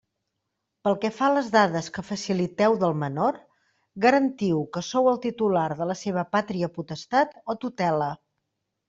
[0.85, 3.37] Pel que fa a les dades que faciliteu del menor,
[4.05, 8.09] garantiu que sou el titular de la seva pàtria potestat o tutela.